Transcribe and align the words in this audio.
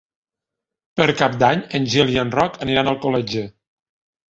Per 0.99 1.07
Cap 1.19 1.35
d'Any 1.43 1.61
en 1.81 1.87
Gil 1.93 2.11
i 2.15 2.19
en 2.23 2.33
Roc 2.39 2.59
aniran 2.67 2.91
a 2.91 2.97
Alcoletge. 2.97 3.47